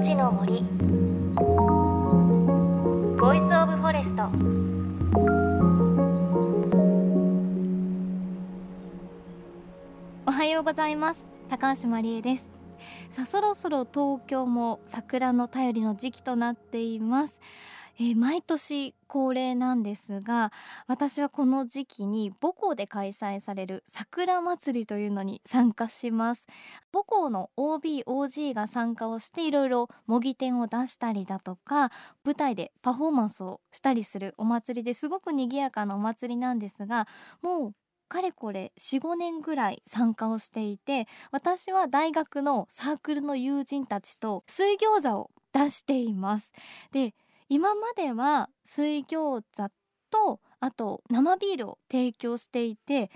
[0.00, 0.62] ちの森。
[3.20, 4.30] ボイスオブフォレスト。
[10.26, 11.28] おはようございます。
[11.50, 12.50] 高橋真理恵です。
[13.10, 17.38] さあそろそろ東京も桜の便りの時期となっています。
[18.02, 20.52] えー、毎年恒例なんですが
[20.86, 26.46] 私はこの時期に母校で開催される桜祭りというのに参加します。
[26.94, 31.90] 母校の OBOG が参加をしていろいろ模擬店を出したりだとか
[32.24, 37.06] 舞台でパフォーマンスをしたりするお祭りですごく賑やかなお祭りなんですが
[37.42, 37.72] もう
[38.08, 46.52] かれこれ45年ぐらい参加をしていて私は大学のサークルの友人たちと水餃子を出しています。
[46.92, 47.14] で
[47.50, 49.70] 今までは水餃子
[50.08, 53.10] とあと生ビールを提供していて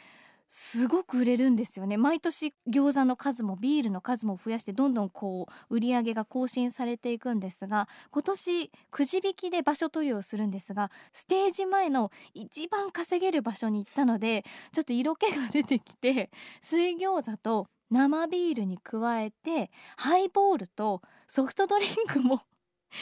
[0.48, 1.96] すごく売れるんですよね。
[1.96, 22.43] 毎年餃子の数もビールの数も増やしてどんどんこう売り上げが更新されていくんですが今年くじ引きで場所取りをするんですがステージ前の一番稼げる場所に行ったのでちょっと色気が出てきて水餃子と生ビールに加えてハイボールとソフトドリンクも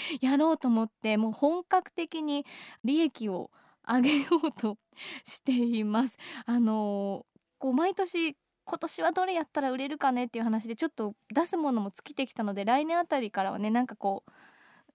[0.21, 2.47] やろうと思ってもう本格的に
[2.85, 3.51] 利益を
[3.87, 4.79] 上げようと
[5.25, 6.17] しています。
[6.47, 7.27] あの
[7.59, 14.25] こう毎年今年はどれやったら売れるかねっていう話でちょっと出すものも尽きてきたので来年あたりからはねなんかこ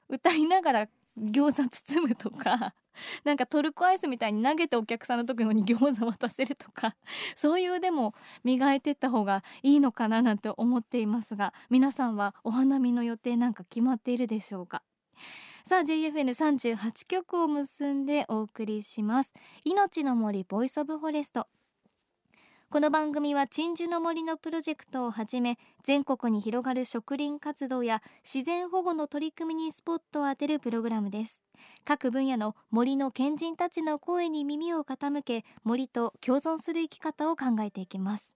[0.09, 0.87] う歌いながら
[1.17, 2.73] 餃子包むとか
[3.23, 6.95] なんかトルコアイスみたいに投げてお客さんの時に餃子渡せるとか
[7.35, 14.83] そういうでも磨いてった方がいいのかななんて思っていますが皆さんはお花見の予定なんか決まっているでしょうか？
[15.65, 19.33] さあ JFN38 曲を結んでお送りします。
[19.65, 21.47] 命の森ボイスオブフォレスト。
[22.69, 31.41] この番組は鎮守の森のプロジェクトをはじめ全国に広がる植林活動や自然保護の取り組みにスポットを当てるプログラムです。
[31.85, 38.33] 各分野の森の賢人たちの声に耳を傾け森と共存する生き方を考えていきます。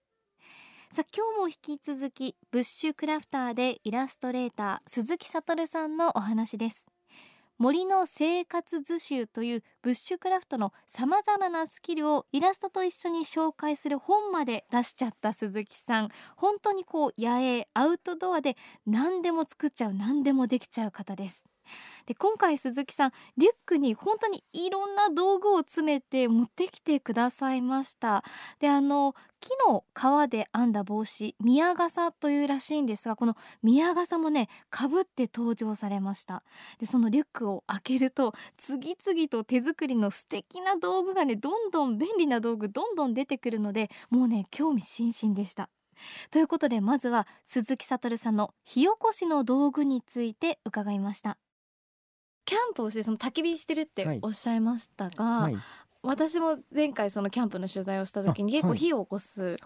[0.90, 6.91] さあ今日も引き続きブッシュクラフターでイラストレーター鈴木悟さんのお話です。
[7.58, 16.08] 森の生活図集というブッシュクラフトのさまざまなスキルをイラストと一緒に紹介する本まで出しちゃった鈴木さん。
[16.36, 21.51] 本当にこう野営アウトドアで何でも作っちゃう何でもできちゃう方です。
[22.06, 28.24] で今回鈴木さんリュックに本当にいろんな道具を詰めて持ってきてくださいました。
[28.58, 36.42] であの木の皮で編んだ帽子宮笠というらしいんですがこの宮笠もねかぶって登場されました。
[36.78, 45.68] でそのリュックを開けると次々と手作りの素敵な道具がねどんどん便利な道具どんどん出てくるのでもうね興味津々でした。
[46.30, 51.38] ということでまずは鈴木悟さんの火起こしの道具について伺いました。
[52.44, 55.52] キャンプをしてその焚き火してるっておっしゃいましたが、はい。
[55.54, 55.62] はい、
[56.02, 59.56] 私も前回そのキャンプの取材をした時に結構火を起こす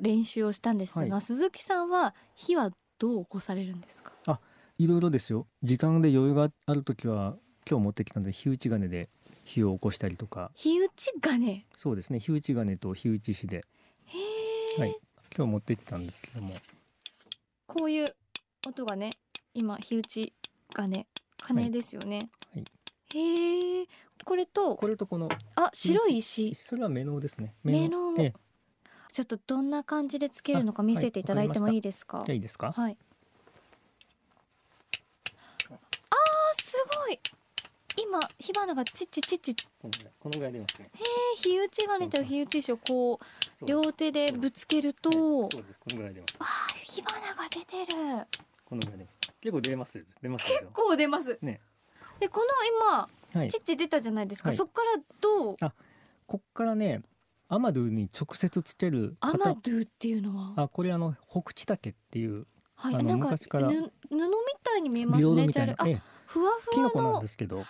[0.00, 4.12] 練習をしたんですが、はい、鈴木さんは火はどう起こされるんですか？
[4.26, 4.40] あ
[4.78, 5.46] いろいろですよ。
[5.62, 7.36] 時間で余裕がある時は
[7.68, 9.08] 今日持ってきたので火打ち金で
[9.44, 10.50] 火を起こしたりとか。
[10.54, 11.64] 火打ち金？
[11.74, 12.20] そうですね。
[12.20, 13.64] 火打ち金と火打ち石で。
[14.04, 14.18] へ
[14.78, 14.96] え、はい、
[15.36, 16.54] 今日持ってきたんですけども。
[17.66, 18.06] こういう
[18.66, 19.10] 音がね
[19.54, 20.32] 今火打ち
[20.74, 21.06] 金
[21.42, 22.28] 金ですよね。
[22.54, 22.64] はい。
[23.14, 23.86] へえ。
[24.24, 26.54] これとこれとこのあ白い石。
[26.54, 27.54] それは目のですね。
[27.64, 28.14] 目の。
[28.18, 28.34] ええ、
[29.12, 32.24] ちょっとどんな感じでつけるのか見せていただいてもいいですか？
[32.28, 32.72] いいですか？
[32.72, 32.96] はい。
[35.70, 37.18] あーすごい。
[38.00, 39.88] 今火花がチッチチッチこ
[40.28, 40.90] のぐらい出ますね。
[40.94, 43.18] へえ火打ち金と火打ち石をこ
[43.62, 46.36] う両手でぶつけると、そうですこのぐらい出ます。
[46.38, 46.44] あ
[46.74, 48.26] 火花が出てる。
[48.64, 49.27] このぐらい出ます。
[49.40, 51.38] 結構出ます出ます結構出ます。
[51.42, 51.60] ね。
[52.20, 52.46] でこの
[52.86, 53.08] 今、
[53.40, 55.54] はい、チッチ出たじゃないですか、はい、そっからどう？
[55.60, 55.72] あ
[56.26, 57.02] こっからね
[57.48, 60.52] アマドゥに直接つけるアマドゥっていうのは？
[60.56, 62.46] あこれあの北地竹っていう
[62.80, 63.90] はい、あの昔から布み
[64.62, 65.48] たいに見えますね。
[65.48, 65.84] じゃあ、
[66.26, 67.64] ふわふわのキノコなんですけど。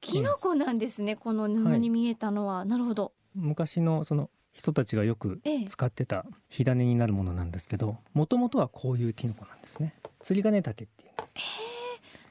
[0.00, 1.14] キノコなんですね。
[1.14, 3.12] この布に見えたのは、はい、なるほど。
[3.36, 9.94] 昔のその人たちがよく使ってた火種になるものなんですけど、もともとはこういうキノコなんですね。
[10.28, 11.34] 釣り鐘竹っていうんです。
[11.36, 11.40] え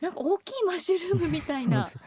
[0.02, 1.90] ー、なんか大きいマッシュルームみたいな。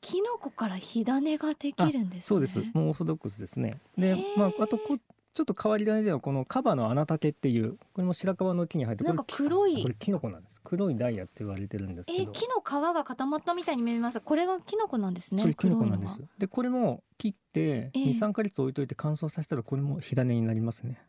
[0.00, 2.58] キノコから火種ができるんです、ね、そうです。
[2.74, 3.78] もうオーソドックスですね。
[3.96, 4.98] で、まああとこ
[5.32, 9.80] ちょっと変わり種ではこのカバの穴竹っていうこれも白樺の木に入ってなんか黒い。
[9.80, 10.60] これキノコなんです。
[10.64, 14.20] 黒いダイヤって言われてるんですけど、えー、木の皮が固まったみたいに見えます。
[14.20, 15.54] これがキノコなんですね。
[15.54, 16.20] キノコなんです。
[16.38, 21.00] でこれも切って23、か月置いといて乾燥させたらこれも火種になりますね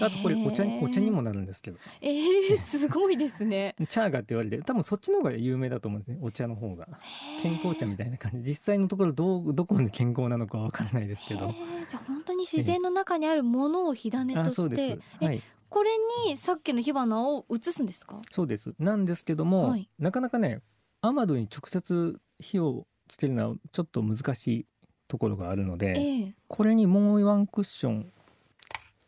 [0.00, 1.78] あとこれお茶お茶にもなるんですけど。
[2.00, 3.74] えー、すごいですね。
[3.88, 6.18] チャーガって言われて多分そっちの方が有名だと思うんですね。
[6.20, 6.88] お茶の方が。
[7.40, 8.50] 健康茶みたいな感じ。
[8.50, 11.54] 実際のところどうどこまで健康なのかわからないですけど。
[11.88, 15.90] じゃあ本当に自然の中にあるものを火種として、はい、これ
[16.26, 18.20] にさっきの火花を移すんですか？
[18.30, 18.74] そうです。
[18.78, 20.62] なんですけども、はい、なかなかね
[21.02, 24.66] アマドに直接火をつけるのはちょっと難しい
[25.08, 28.12] ところがあるので、えー、これにもうワンクッション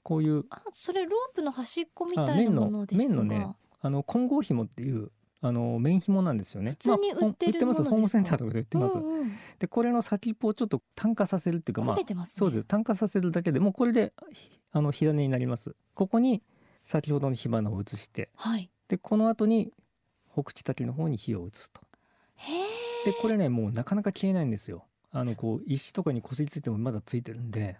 [0.02, 0.44] こういう。
[0.50, 3.04] あそれロープの端っこみたいなものですが。
[3.04, 3.48] 綿のね
[3.80, 5.10] あの混合紐っていう
[5.40, 6.70] あの綿紐なんですよね。
[6.72, 7.82] 普通に売ってる、まあ、売ってます。
[7.82, 8.94] ホームセンターとかで売ってます。
[8.96, 12.64] うんうん、でこれの先っぽをちょっと炭化させるっていうかまあ、ね、そうです。
[12.64, 14.12] 炭化させるだけでもうこれで
[14.70, 15.74] あの火種になります。
[15.94, 16.42] ここに
[16.84, 19.72] 先ほどの火花を移して、はい、でこの後に
[20.32, 21.80] 北地滝の方に火を移すと。
[23.04, 24.84] でこれねもうなかなか消えないんですよ。
[25.10, 27.78] あのこう石とかにこすりついてもまだついてるんで。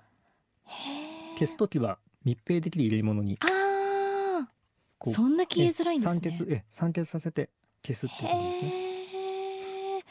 [1.35, 6.21] 消す時は密閉できる入れ物にああそんな消えづらいんですね。
[6.21, 7.51] 酸欠え酸欠させて
[7.85, 10.05] 消すっていうことですね。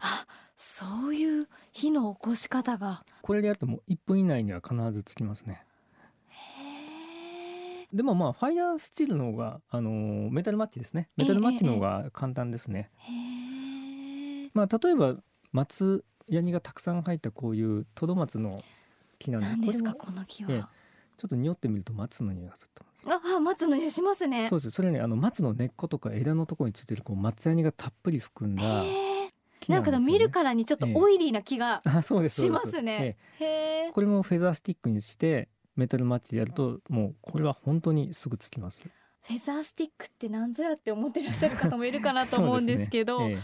[0.00, 0.26] あ
[0.56, 3.04] そういう火の起こし方が。
[3.22, 5.62] これでやるともう1分以内には必ずつきますね。
[7.92, 11.08] でもまあファイヤースチールの方があのー、メタルマッチですね。
[11.16, 12.90] メタルマッチの方が簡単ですね、
[14.54, 15.16] まあ例えば
[15.52, 18.62] 松ヤニがたくさん入ったこういうトドマツの
[19.18, 20.64] 木なんでこれもこの木は、ええ、
[21.18, 24.48] ちょっと匂ってみると松の匂いがすると思いますあ松の匂いしますね。
[24.48, 24.70] そうです。
[24.70, 29.32] それねあの松の根っことか枝のところについてるこう松ヤニがたっぷり含んだな、ね,、
[29.68, 31.82] なんか見るからにちょっとオイリーな気が、
[32.28, 38.84] しますね、え、これもフェザースティックにしてメタルマッチでやるともうこれは本当にすぐつきます。
[39.22, 43.32] フェザースティックって何ぞやって思ってらっしゃる方もいるかなと思うんですけど ね。
[43.32, 43.38] ええ、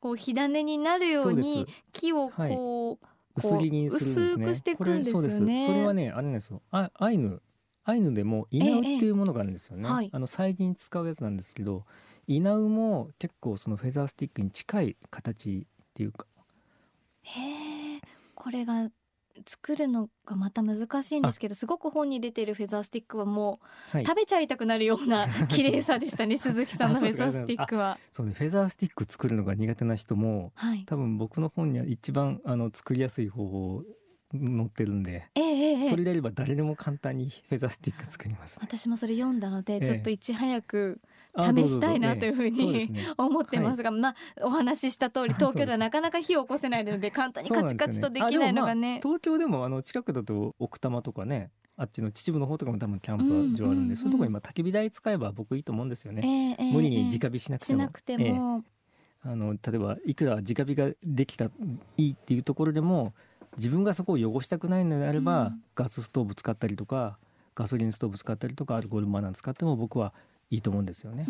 [0.00, 4.44] こう火種になるように木をこう、はい薄切りにするんですね。
[4.44, 5.66] 薄くしていくんですよね。
[5.66, 6.62] それはねあれですよ。
[6.70, 7.40] あアイヌ
[7.84, 9.84] アイヌでも稲ウっていうものがあるんですよね。
[9.84, 11.86] ええはい、あの祭事に使うやつなんですけど、
[12.26, 16.26] 稲ウも結構そのフェザースティックに近い形っていうか。
[17.22, 18.00] へえ、
[18.34, 18.90] これが
[19.46, 23.60] 作るのがまた難しいんですけどすごく本に出てるフェザースティックはも
[23.94, 27.98] う、はい、食べちゃいたくなるような 綺麗さでしたね鈴木さんのフェザースティックは。
[28.12, 28.32] そうね。
[28.32, 33.84] フェザースティック作るのが苦手な人も、はい、多分僕の本には一番あの作りやすい方法
[34.32, 41.00] 載ってるんで、えええ、それであれば誰でも簡単にフェザースティック作ります、ね、私もそれ読んだので、ちょっといち早く
[41.36, 57.80] 試したいなというふうに、ね、 思ってますが、はい、まあお話しした通り 東京ではなかなか火を起こせないので簡単にカチカチとできないのがね、東京でもあの近くだと奥多摩とかねあっちの秩父の方とかも多分キャンプ場あるんで、そういうところにまあ焚き火台使えば僕いいと思うんですよね、えー、無理に直火しなくても。
[57.80, 58.64] しなくても、
[59.24, 61.50] えー、あの例えばいくら直火ができたい
[62.08, 63.14] いっていうところでも
[63.56, 67.18] 自分がそこを汚したくないのであれば、うん、ガスストーブ使ったりとか
[67.54, 70.12] ガソリンストーブ使ったりとかアルコールマナー使っても僕は
[70.50, 71.26] いいと思うんですよね。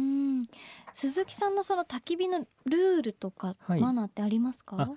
[0.93, 4.91] 鈴木さんのその焚き火のルールとか、マナーってありますか？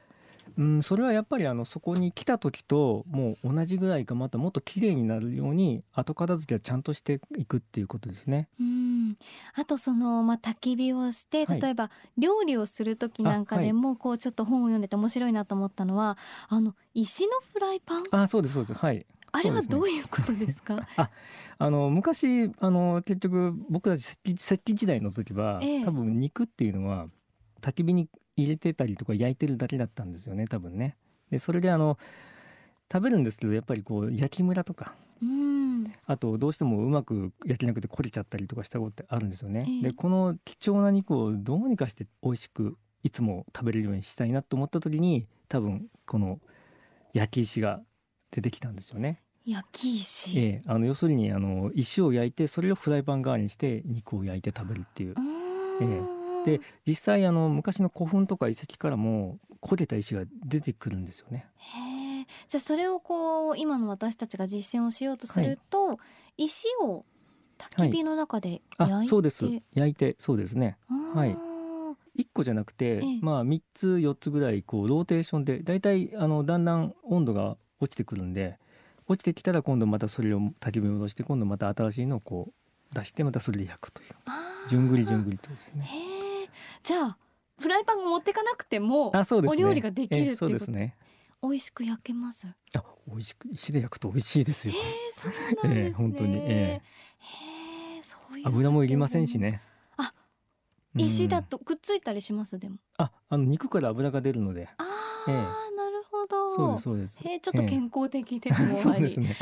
[0.57, 8.49] うん、それはやっぱりあのそこに来た時ともう同じぐらいかまたもっと綺麗になるように後片付けはちゃんとしていくっていうことですね。
[8.59, 9.17] うん。
[9.55, 16.17] あとそのまあ焚き火をして例えば料理をする時なんかでもこうちょっと本を読んでて面白いなと思ったのは
[16.49, 18.03] あの石のフライパン？
[18.11, 19.05] あ、そうですそうですはい。
[19.31, 20.87] あれはどういうことですか？
[20.97, 21.09] あ、
[21.57, 27.07] あの昔あの結局僕たち石器時代の時は、ええ、多分肉っていうのは
[27.61, 30.97] 焚き火に入れてたりとか焼いてるだけだったんですよね多分ね。
[31.29, 31.97] でそれであの
[32.91, 39.65] 食べるんですけどやっぱりこう焼きムラとか、うん、あとどうしてもうまく焼けなくて焦げちゃったりとかしたことってあるんですよね。
[39.79, 46.39] え、でこの貴重な肉をどうにかして美味しくいつも食べれるようにしたいなと思った時に多分この
[47.13, 47.81] 焼き石が
[48.31, 49.21] 出てきたんですよね。
[49.45, 55.15] 焼き石、ええ、あの要するにあの石を焼いてそれをフライパン代わりにして肉を焼いて食べるっていう。
[55.81, 55.85] え
[56.45, 61.47] え、で実際あの昔の古墳とか遺跡からも焦げた石が出てくるんですよね。
[61.57, 65.93] へじゃあそれをこう今の私たちが実践をしようとすると、は
[66.37, 67.03] い、石を
[67.57, 69.45] 焚き火の中で焼いて、はい、そうです。
[69.73, 70.77] 焼いてそうですね。
[71.15, 71.35] はい。
[72.17, 78.57] 1個じゃなくて、ええ、まあ3つ4つぐらいこうローテーションでだいたいあのだんだん温度が落ちてくるんで
[79.07, 82.53] 落ちてきたら今度またそれを焚き火に戻して今度また新しいのをこ
[82.93, 84.15] う出してまたそれで焼くという
[84.69, 85.89] じゅんぐりじゅんぐりとですね。
[86.83, 87.17] じゃあ
[87.59, 90.95] フライパンを持っていかなくてもあそうです、ね、お料理ができるそうですね。
[91.43, 92.47] 美味しく焼けます。
[92.75, 94.75] あ、美味しく石で焼くと美味しいですよ。
[94.77, 95.85] えー、そうなんですね。
[95.87, 96.37] えー、本当に。
[96.37, 99.63] えー、そういう油もいりませんしね。
[99.97, 100.13] あ、
[100.95, 102.59] 石だとくっついたりします？
[102.59, 102.77] でも。
[102.97, 104.69] あ、あの肉から油が出るので。
[104.77, 105.70] ああ、えー、
[106.31, 106.49] ど。
[106.49, 107.19] そうですそうです。
[107.23, 108.67] えー、ちょっと健康的でもあり。
[108.77, 109.35] そうですね。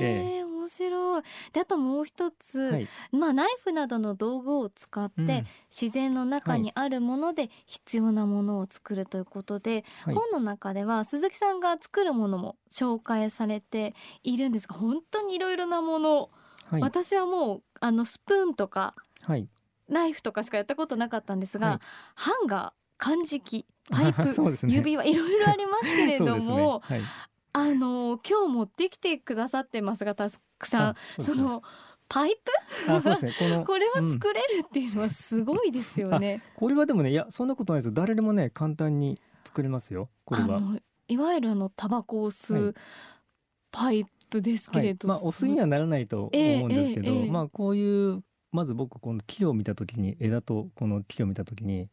[0.00, 1.22] えー、面面白い。
[1.52, 16.30] であともう一つ、はい、まあナイフなどの道具を使って、うん、自然の中にあるもので必要なものを作るということで、はい、本の中では鈴木さんが作るものも紹介されているんですが本当にいろいろなもの、
[16.66, 18.94] はい、私はもうあのスプーンとか、
[19.88, 21.80] ナイフとかしかやったことなかったんですが、
[22.14, 24.22] ハンガー漢字器パイプ、
[24.66, 26.96] ね、指輪いろいろありますけれども、ね。
[26.96, 27.00] はい、
[27.52, 31.62] あの今日持ってきてくださってますがたくさんそ、ね,、の
[32.08, 32.36] パイ
[32.86, 32.92] プ？
[32.92, 33.34] あそうですね。
[33.38, 37.94] この これは作れるっていうのはすごいですよね、 うん、これはでもねいやそんなことないです。
[37.94, 40.08] 誰でもね簡単に作れますよ。
[40.24, 40.60] これは。
[41.08, 42.74] いわゆるあのタバコを吸う
[43.70, 51.88] パイプですけれど、はい、まあお酢にはならないと思うんですけど、えーえー、まあこういうまず僕この木を見た時に枝とこの木を見た時に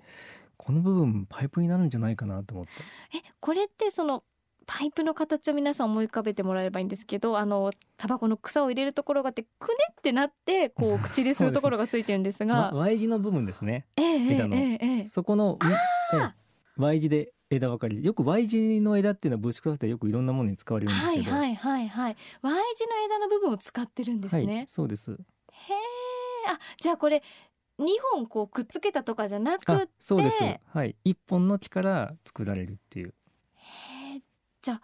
[0.57, 2.71] この部分パイプになるんじゃないかなと思って。
[3.17, 4.23] えこれってその
[4.67, 12.71] パイプの形を皆さん思い浮かべてもらえればいいんですけどあのタバコの草を入れるところがあってくねってなってこう 口で吸うところがついてるんですが。
[12.71, 15.59] ま、Y 字の部分ですね、えー、枝の、えー、そこの、
[16.11, 16.33] えー、
[16.77, 18.03] Y 字で枝分かり。
[18.03, 21.31] よく Y 字の枝っていうのはブッシュクラフトはよくいろんなものに使われるんですけど。
[21.31, 22.17] はいはいはいはい。
[22.41, 25.11] Y 字の枝の部分を使ってるんですね、はい、そうです。
[25.11, 25.75] へえ
[26.47, 27.23] あじゃあこれ
[27.79, 30.43] 2本こうくっつけたとかじゃなくてそうです。
[30.43, 30.95] はい。
[31.05, 33.13] 1本の木から作られるっていう。
[33.55, 34.21] へえ。
[34.61, 34.81] じゃあ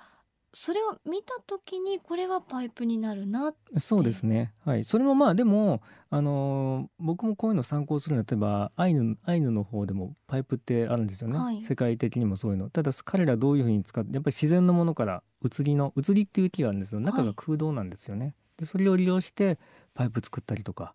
[0.54, 4.54] それを見た時にこれはパイプになるなそうですね。
[4.66, 4.84] はい。
[4.84, 12.70] それもまあでもあのー、僕もこういうの参考するの例えばアイヌアイヌの方でもパイプってあるんですよね、はい、世界的にもそういうの。
[12.70, 17.00] ただ彼らどういうふうに使ってやっぱり自然のものから移りの移りっていう木があるんですよ。
[17.00, 19.58] 中が空洞なんですよね、はい、でそれを利用して
[19.94, 20.94] パイプ作ったりとか。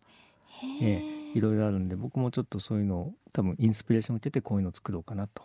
[0.82, 5.42] ええいろいろあるんで僕もちょっとそういうのを多分インスピレーションを受けてこういうのを作ろうかなと。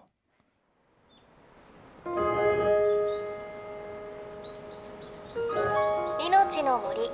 [6.25, 7.11] 命の森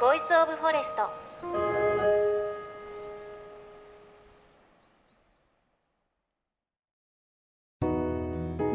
[0.00, 1.24] ボイスオブフォレスト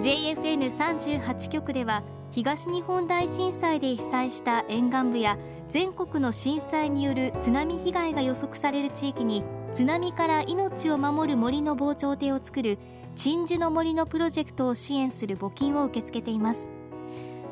[0.02, 5.38] JFN38 局では東日本大震災で被災した沿岸部や
[5.70, 12.80] 全国の震災による津波被害が予測される地域に津波から命を守る森の防潮堤を作る
[13.16, 16.70] 鎮守の森のプロジェクトを支援する募金を受け付けています。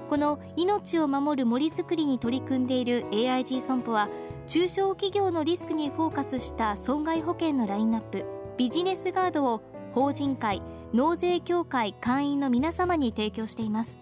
[0.10, 4.10] この命を守る森づくりに取り組んでいる AIG 損保は
[4.48, 9.62] 中小企業のリスクにフォーカスした損害保険のラインナップビジネスガードを
[9.94, 10.62] 法人会
[10.94, 14.00] 納税協会会員の皆様に提供しています。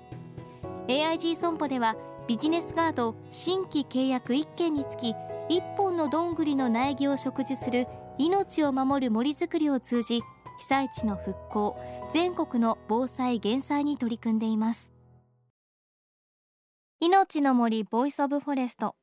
[0.88, 1.96] AIG 損保では
[2.28, 5.14] ビジネスガード新規契約1件につき
[5.50, 10.22] 1本のどんぐりの苗木を植樹する命を守る森づくりを通じ
[10.58, 11.78] 被災地の復興
[12.12, 14.92] 全国の防災減災に取り組んでいます。
[17.00, 18.96] 命の森ボイスオブフォレスト。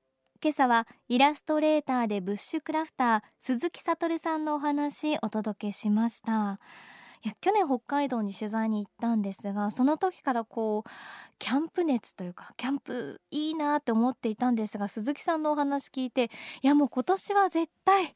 [0.43, 6.59] 今朝はイラストレーターでブッシュクラフター鈴木悟さんのお話お届けしました。
[7.25, 10.91] いや去年北海道に取材に行ったんですがその時からこう
[11.38, 16.31] キャンプ熱というかキャンプいいなって思っていたんですが鈴木さんのお話聞いて
[16.62, 18.14] いやもう今年は絶対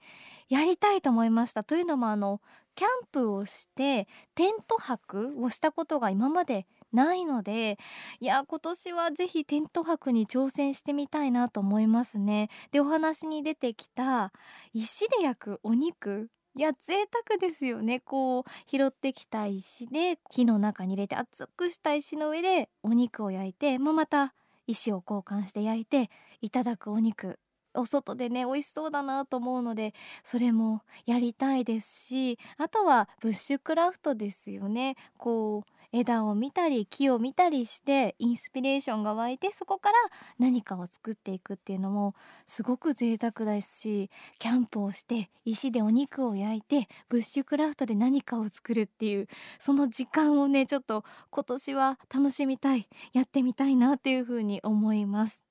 [0.48, 1.64] やりたいと思いました。
[1.64, 2.40] というのもあの
[2.74, 7.78] キャンプをしてテント泊をしたことが今までないので
[8.20, 12.48] いや今年はぜひテント泊に挑戦してみたいなと思いますね。
[12.72, 14.32] でお話に出てきた
[14.72, 16.94] 石で焼くお肉いや贅
[17.28, 18.00] 沢ですよね。
[18.00, 24.32] こう拾ってきた石で火の中に入れて熱くした石の上でお肉を焼いて、まあ、また
[24.66, 26.08] 石を交換して焼いて
[26.40, 27.38] いただくお肉
[27.74, 29.92] お外でね美味しそうだなと思うので
[30.24, 34.96] それもやりたいですしあとはブッシュクラフトですよね。
[35.18, 39.94] こう枝を見たり木を見たりしてインスピレーションが湧いてそこから
[40.38, 42.14] 何かを作っていくっていうのも
[42.46, 55.45] すごく贅沢ですしキャンプをして石でお肉を焼いてブッシュクラフトで何かを作るっていうその時間をねちょっと今年は楽しみたいやってみたいなっていうふうに思います。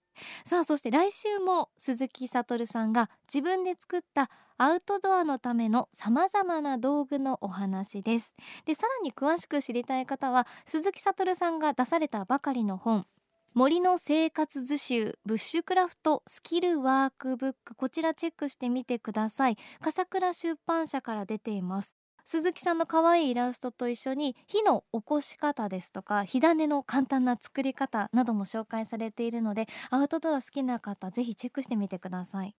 [0.45, 8.34] さあそして来週も鈴木悟さんが自分で作ったアウトドアのためのさまざまな道具のお話です。
[8.65, 13.05] でさらに詳しく知りたい方は鈴木悟さんが出されたばかりの本
[13.53, 19.57] 森の生活図集ブッシュクラフトスキルワークブックこちらチェックしてみてください。
[19.81, 21.93] 笠倉出版社から出ています。
[22.25, 32.55] 鈴木さんの可愛いイラストと一緒に火の起こし方ですとか火種の簡単な作り方なども紹介されているのでアウトドア好きな方ぜひチェックしてみてください。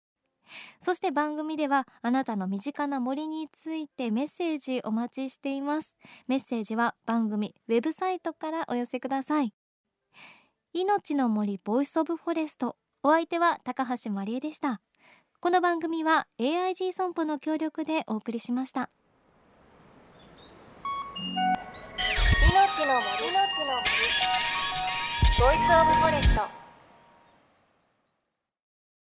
[0.80, 5.96] そして番組ではあなたの身近な森についてメッセージお待ちしています。
[6.28, 9.54] メッセージは番組ウェブサイトからお寄せください。
[10.74, 12.78] 命の森ボイスオブフォレスト。
[13.02, 14.82] お相手は高橋まりえでした。
[15.40, 18.90] この番組は AIG 損保の協力でお送りしました。
[22.76, 23.32] ちの森。
[25.40, 26.65] ボイスオブフォレスト。